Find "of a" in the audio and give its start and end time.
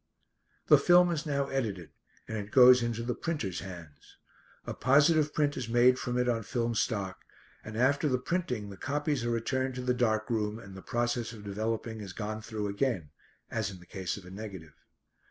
14.17-14.31